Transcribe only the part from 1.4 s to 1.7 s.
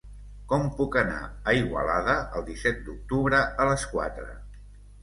a